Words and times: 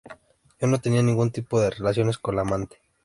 Yo 0.59 0.65
no 0.65 0.79
tenía 0.81 1.03
ningún 1.03 1.29
tipo 1.29 1.59
de 1.61 1.69
relaciones 1.69 2.17
con 2.17 2.35
la 2.35 2.41
amante". 2.41 2.81